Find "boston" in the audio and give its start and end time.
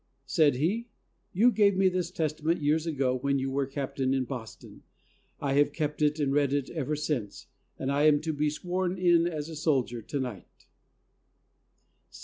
4.23-4.81